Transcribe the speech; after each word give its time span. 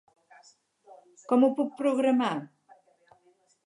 Com 1.33 1.47
ho 1.47 1.51
puc 1.61 1.79
programar? 1.85 2.35